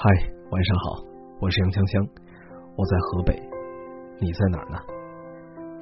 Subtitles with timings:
[0.00, 0.08] 嗨，
[0.50, 1.02] 晚上好，
[1.40, 2.06] 我是杨香香，
[2.76, 3.34] 我在河北，
[4.20, 4.78] 你在哪儿呢？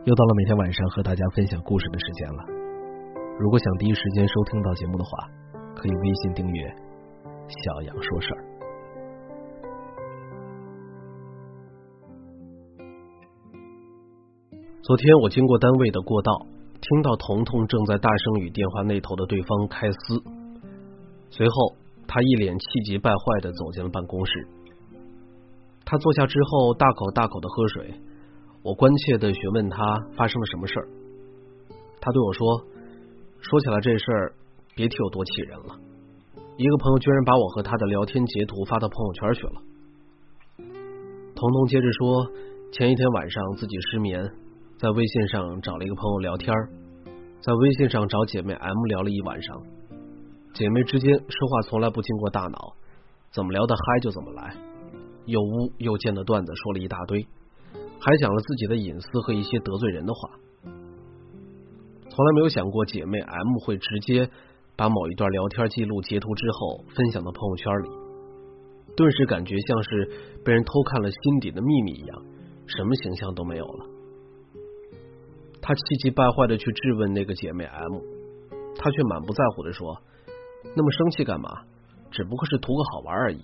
[0.06, 2.42] 又到了每天晚上和大家分享故事的时间了。
[3.38, 5.10] 如果想第一时间收听到节目的话，
[5.74, 6.74] 可以微信订阅
[7.46, 8.40] “小杨说事儿”。
[14.80, 16.46] 昨天我经过单位的过道，
[16.80, 20.22] 听到彤彤正在大声与电话那头的对方开撕，
[21.28, 21.76] 随后。
[22.08, 24.48] 他一脸气急败坏的走进了办公室。
[25.84, 27.94] 他坐下之后，大口大口的喝水。
[28.62, 29.78] 我关切的询问他
[30.16, 30.88] 发生了什么事儿。
[32.00, 32.64] 他对我说
[33.40, 34.34] ：“说起来这事儿，
[34.74, 35.78] 别提有多气人了。
[36.56, 39.62] 一个朋友居然把我和他的聊天截图发到朋友圈去了。”
[41.36, 42.26] 彤彤接着说
[42.72, 44.28] ：“前一天晚上自己失眠，
[44.78, 46.52] 在微信上找了一个朋友聊天，
[47.40, 49.62] 在微信上找姐妹 M 聊了一晚上。”
[50.56, 52.72] 姐妹之间说话从来不经过大脑，
[53.30, 54.56] 怎么聊得嗨就怎么来，
[55.26, 57.28] 又污又贱的段子说了一大堆，
[58.00, 60.30] 还讲了自己的隐私和一些得罪人的话。
[62.08, 64.30] 从来没有想过姐妹 M 会直接
[64.76, 67.90] 把某一段聊天记录截图之后分享到朋友圈里，
[68.96, 70.10] 顿时感觉像是
[70.42, 72.22] 被人偷看了心底的秘密一样，
[72.66, 73.84] 什么形象都没有了。
[75.60, 77.98] 他气急败坏的去质问那个姐妹 M，
[78.78, 80.00] 她却满不在乎的说。
[80.74, 81.62] 那么生气干嘛？
[82.10, 83.40] 只不过是图个好玩而已。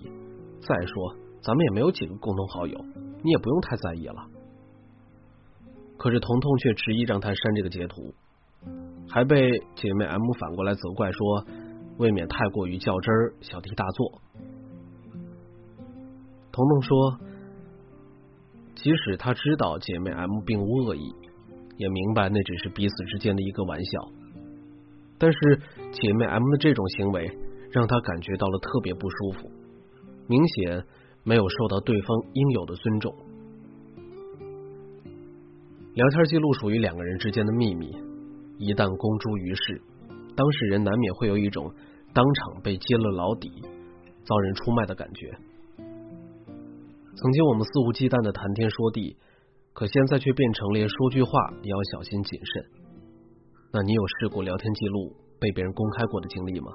[0.61, 2.83] 再说，咱们也没有几个共同好友，
[3.23, 4.25] 你也不用太在意了。
[5.97, 8.13] 可是彤彤却执意让他删这个截图，
[9.07, 11.45] 还被姐妹 M 反过来责怪说，
[11.97, 14.21] 未免太过于较真儿、小题大做。
[16.51, 17.19] 彤彤说，
[18.75, 21.13] 即使他知道姐妹 M 并无恶意，
[21.77, 24.22] 也明白那只是彼此之间的一个玩笑。
[25.23, 25.39] 但是
[25.93, 27.31] 姐妹 M 的这种行为
[27.71, 29.49] 让她感觉到了特别不舒服，
[30.27, 30.83] 明显
[31.23, 33.15] 没有受到对方应有的尊重。
[35.93, 37.87] 聊天记录属于两个人之间的秘密，
[38.57, 39.81] 一旦公诸于世，
[40.35, 41.73] 当事人难免会有一种
[42.13, 43.49] 当场被揭了老底、
[44.25, 45.31] 遭人出卖的感觉。
[47.15, 49.15] 曾经我们肆无忌惮的谈天说地，
[49.71, 51.31] 可现在却变成连说句话
[51.61, 52.65] 也要小心谨慎。
[53.71, 56.71] 那你有试过聊天记录被别人公开过的经历吗？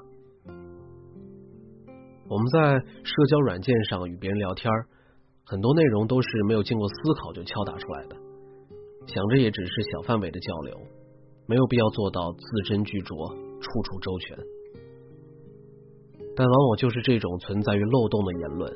[2.29, 4.71] 我们在社交软件上与别人聊天，
[5.47, 8.17] 很多内容都是没有经过思考就敲打出来的，
[9.07, 10.77] 想着也只是小范围的交流，
[11.47, 13.17] 没有必要做到字斟句酌、
[13.59, 14.37] 处处周全。
[16.37, 18.71] 但往往就是这种存在于漏洞的言论，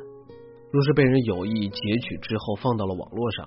[0.72, 3.46] 若是被人有意截取之后放到了网络上，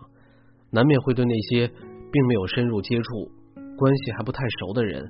[0.69, 3.31] 难免会对那些并没有深入接触。
[3.75, 5.03] 关系还不太熟的人，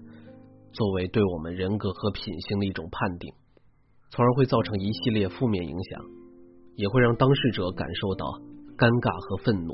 [0.75, 3.33] 作为对我们人格和品性的一种判定，
[4.11, 6.03] 从而会造成一系列负面影响，
[6.75, 8.25] 也会让当事者感受到
[8.77, 9.73] 尴尬和愤怒。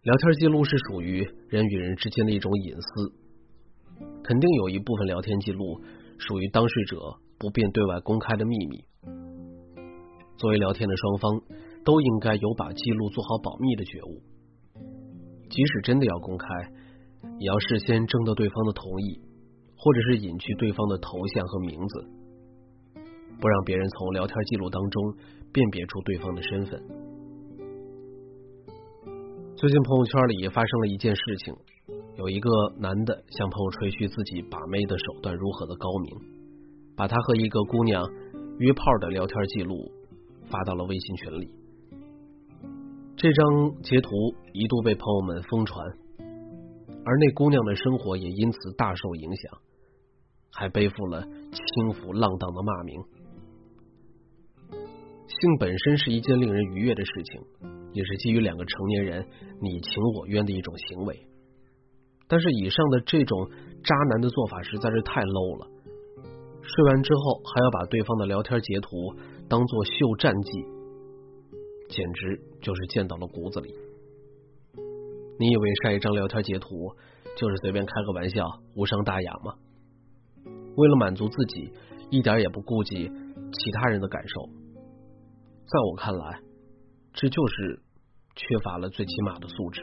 [0.00, 3.12] 聊天记录是属于人与人之间的一种隐私，
[4.24, 5.82] 肯定有一部分聊天记录
[6.16, 6.96] 属于当事者
[7.38, 8.82] 不便对外公开的秘密。
[10.38, 11.42] 作为聊天的双方，
[11.84, 14.22] 都应该有把记录做好保密的觉悟。
[15.50, 16.46] 即使真的要公开，
[17.38, 19.20] 也要事先征得对方的同意，
[19.76, 22.04] 或者是隐去对方的头像和名字，
[23.40, 25.14] 不让别人从聊天记录当中
[25.52, 26.82] 辨别出对方的身份。
[29.56, 31.54] 最近朋友圈里也发生了一件事情，
[32.16, 32.48] 有一个
[32.78, 36.16] 男的向朋友吹嘘自己把妹的手段如何的高明，
[36.96, 38.08] 把他和一个姑娘
[38.58, 39.90] 约炮的聊天记录
[40.48, 41.50] 发到了微信群里。
[43.16, 44.10] 这张截图
[44.52, 45.84] 一度被朋友们疯传，
[47.08, 49.58] 而那姑娘的生活也因此大受影响，
[50.52, 53.00] 还背负了轻浮浪荡的骂名。
[55.26, 57.40] 性本身是一件令人愉悦的事情，
[57.94, 59.26] 也是基于两个成年人
[59.62, 61.18] 你情我愿的一种行为。
[62.28, 63.48] 但是以上的这种
[63.82, 65.66] 渣男的做法实在是太 low 了，
[66.60, 69.14] 睡完之后还要把对方的聊天截图
[69.48, 70.50] 当做秀战绩。
[71.88, 73.72] 简直就是贱到了骨子里！
[75.40, 76.68] 你以为晒一张聊天截图
[77.36, 78.44] 就是随便开个玩笑，
[78.74, 79.54] 无伤大雅吗？
[80.76, 81.72] 为了满足自己，
[82.10, 83.08] 一点也不顾及
[83.52, 84.48] 其他人的感受，
[85.66, 86.40] 在我看来，
[87.12, 87.80] 这就是
[88.34, 89.82] 缺乏了最起码的素质。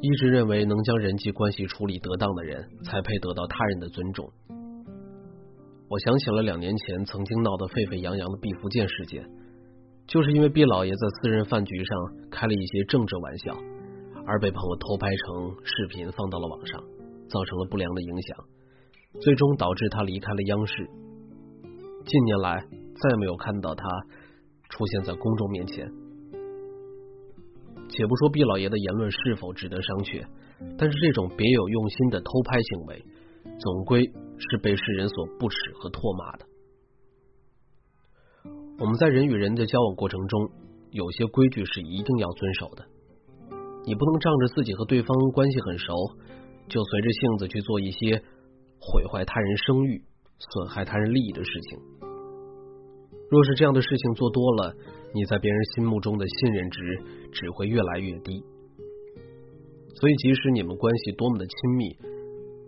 [0.00, 4.30] 一直认为能将人际关系处理得当的人，才配得到他人的尊重。
[5.88, 9.22] 我想起了两年前曾经闹得沸沸扬扬的毕福剑事件，
[10.06, 11.98] 就是因为毕老爷在私人饭局上
[12.30, 13.56] 开了一些政治玩笑，
[14.26, 16.82] 而被朋友偷拍成视频放到了网上，
[17.28, 18.36] 造成了不良的影响，
[19.20, 20.88] 最终导致他离开了央视。
[22.04, 22.66] 近年来
[23.00, 23.84] 再没有看到他
[24.68, 25.90] 出现在公众面前。
[27.88, 30.26] 且不说毕老爷的言论是否值得商榷，
[30.76, 33.04] 但是这种别有用心的偷拍行为，
[33.58, 34.04] 总归
[34.38, 36.46] 是被世人所不耻和唾骂的。
[38.76, 40.50] 我们在人与人的交往过程中，
[40.90, 42.84] 有些规矩是一定要遵守的。
[43.84, 45.94] 你不能仗着自己和对方关系很熟，
[46.68, 48.20] 就随着性子去做一些
[48.80, 50.02] 毁坏他人声誉、
[50.38, 51.78] 损害他人利益的事情。
[53.30, 54.74] 若是这样的事情做多了，
[55.14, 58.42] 你在别人心目中的信任值只会越来越低。
[59.94, 61.96] 所以，即使你们关系多么的亲密，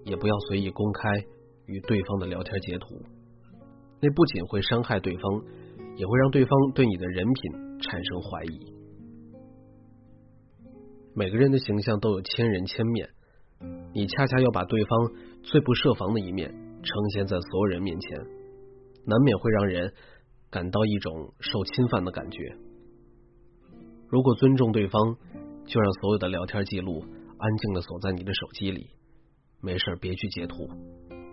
[0.04, 1.10] 也不要随意公开
[1.66, 2.94] 与对方的聊天截图，
[4.00, 5.42] 那不仅会伤害对方。
[5.96, 8.72] 也会让对方对你的人品产生怀疑。
[11.14, 13.08] 每个人的形象都有千人千面，
[13.94, 15.12] 你恰恰要把对方
[15.42, 18.18] 最不设防的一面呈现在所有人面前，
[19.06, 19.94] 难免会让人
[20.50, 22.38] 感到一种受侵犯的感觉。
[24.08, 25.16] 如果尊重对方，
[25.64, 27.02] 就让所有的聊天记录
[27.38, 28.90] 安静的锁在你的手机里，
[29.62, 30.68] 没事别去截图，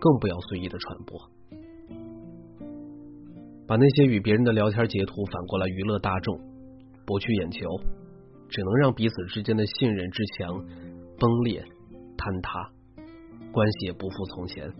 [0.00, 1.30] 更不要随意的传播。
[3.66, 6.38] 把那些与别人的聊天截图反过来娱乐大众，
[7.06, 7.66] 博取眼球，
[8.48, 10.64] 只能让彼此之间的信任之墙
[11.18, 11.64] 崩裂
[12.18, 12.70] 坍塌，
[13.52, 14.70] 关系也不复从前。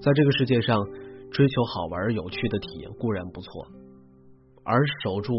[0.00, 0.82] 在这个世界上，
[1.30, 3.66] 追求好玩有趣的体验固然不错，
[4.64, 5.34] 而守住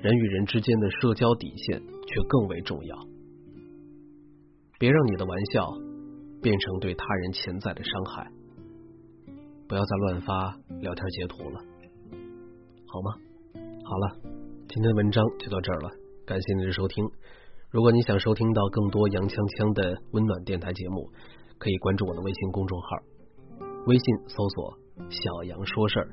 [0.00, 2.96] 人与人之间的社交底线却更为重要。
[4.80, 5.70] 别让你的玩笑
[6.42, 8.32] 变成对他人潜在的伤害。
[9.68, 11.60] 不要再乱发聊天截图了，
[12.86, 13.12] 好吗？
[13.84, 14.16] 好了，
[14.66, 15.90] 今天的文章就到这儿了，
[16.24, 17.04] 感谢您的收听。
[17.70, 21.10] 如果你想收听到更多杨锵锵的温暖电台节目，
[21.58, 22.88] 可以关注我的微信公众号，
[23.86, 24.78] 微信搜索
[25.12, 26.08] “小杨说事儿”，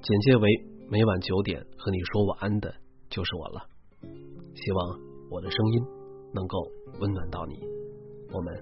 [0.00, 0.48] 简介为
[0.88, 2.72] 每晚九点和你说晚安的
[3.10, 3.66] 就是我了。
[4.54, 5.82] 希望我的声音
[6.32, 6.56] 能够
[7.00, 7.58] 温暖到你，
[8.32, 8.54] 我们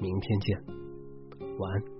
[0.00, 0.64] 明天见，
[1.58, 1.97] 晚安。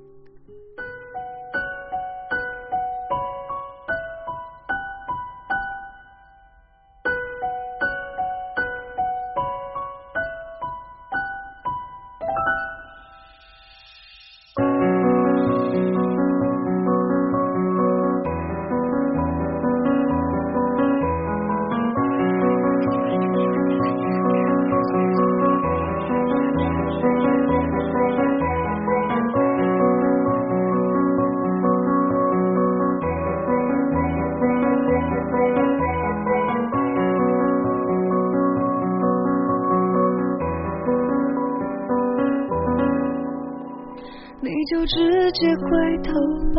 [45.28, 45.68] 就直接回
[46.04, 46.10] 头
[46.54, 46.58] 吧，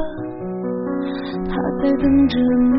[1.49, 1.51] 他
[1.81, 2.77] 在等着你。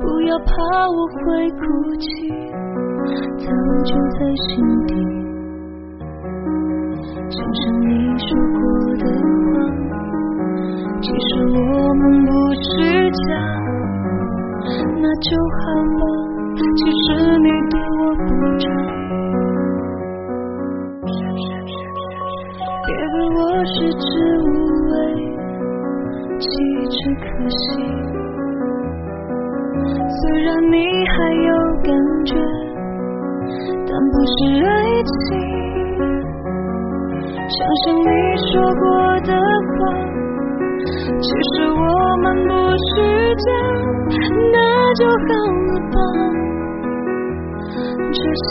[0.00, 0.54] 不要怕
[0.88, 1.60] 我会哭
[1.96, 2.06] 泣，
[3.36, 3.46] 早
[3.84, 4.18] 就在
[4.48, 4.92] 心底。
[7.28, 8.56] 想想你说过
[8.96, 9.04] 的
[9.44, 9.52] 话，
[11.02, 12.64] 其实我们不是
[13.10, 13.28] 假，
[15.02, 15.28] 那就
[15.60, 16.00] 好了。
[16.56, 17.48] 其实你
[23.84, 24.04] 食之
[24.38, 24.46] 无
[24.88, 24.92] 味，
[26.38, 26.48] 弃
[26.88, 27.56] 之可惜。
[30.08, 31.50] 虽然你还有
[31.82, 31.86] 感
[32.24, 32.32] 觉，
[33.86, 35.12] 但不是爱情。
[37.46, 38.08] 想想你
[38.50, 38.82] 说过
[39.20, 39.30] 的
[39.68, 39.76] 话，
[41.20, 41.82] 其实我
[42.22, 42.90] 们不是
[43.36, 43.46] 假，
[44.50, 44.56] 那
[44.94, 45.12] 就好
[45.68, 45.96] 了吧，
[48.12, 48.48] 这些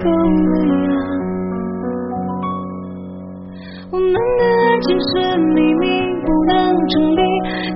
[0.00, 0.90] 够了。
[3.92, 4.14] 我们
[5.08, 5.86] 是秘密，
[6.24, 6.54] 不能
[6.88, 7.22] 成立。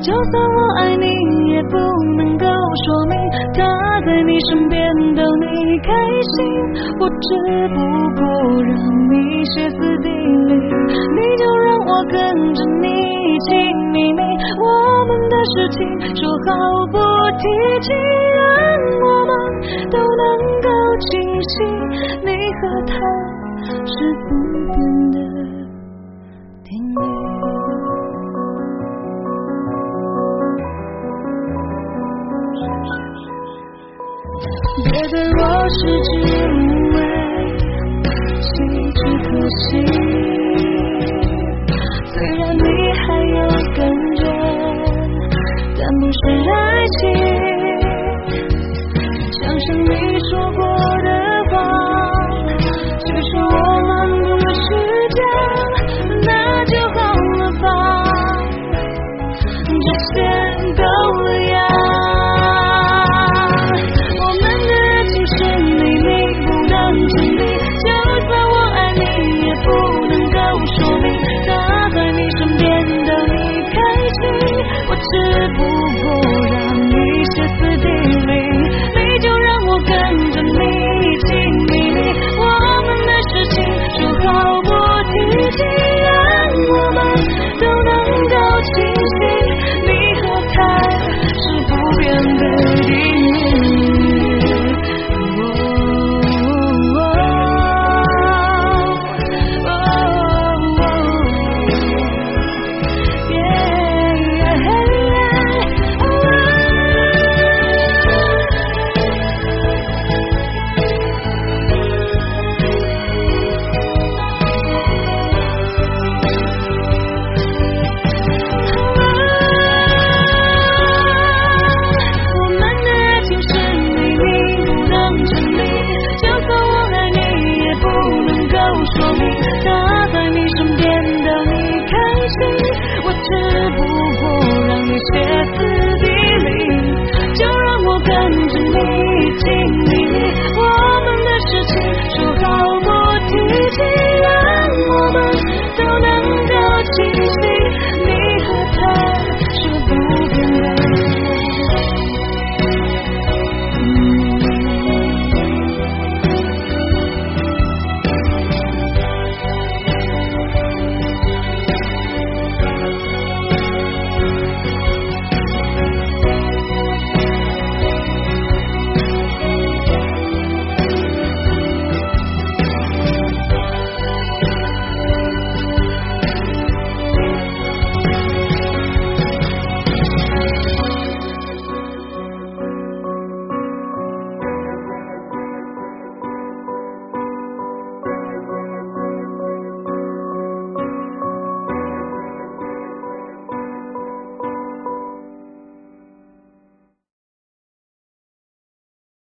[0.01, 1.07] 就算我爱你，
[1.53, 1.79] 也不
[2.17, 3.15] 能够说明
[3.55, 3.65] 他
[4.05, 4.79] 在你身边
[5.15, 5.93] 逗你开
[6.35, 6.37] 心。
[7.01, 7.77] 我只不
[8.19, 8.23] 过
[8.63, 8.75] 让
[9.11, 12.15] 你歇斯底里，你就让我跟
[12.55, 13.55] 着你一起
[13.93, 14.23] 秘密
[14.61, 15.79] 我们的事情，
[16.15, 16.53] 说好
[16.93, 16.99] 不
[17.39, 17.45] 提
[17.81, 17.93] 起，
[18.35, 18.39] 让
[19.01, 19.33] 我们
[19.91, 20.23] 都能
[20.63, 20.69] 够
[21.11, 21.11] 清
[21.43, 21.53] 晰。
[22.25, 22.93] 你和他
[23.87, 23.97] 是
[24.29, 24.31] 不
[35.07, 36.13] 对我是之
[36.49, 36.57] 无
[36.95, 36.99] 畏
[38.41, 38.47] 弃
[38.95, 39.27] 之可
[39.61, 39.63] 惜
[42.07, 42.65] 虽然你
[43.03, 43.37] 还有
[43.77, 43.79] 感
[44.17, 44.23] 觉
[45.77, 46.17] 但不是
[46.51, 46.57] 爱
[46.97, 47.03] 情。
[49.31, 49.93] 想想你
[50.31, 50.59] 说过
[51.05, 51.09] 的
[51.51, 51.53] 话
[53.05, 53.93] 就是我们
[54.39, 54.67] 的时
[55.15, 55.17] 间
[56.23, 56.29] 那
[56.65, 56.97] 就好
[57.37, 57.65] 了吧。
[59.69, 60.15] 这些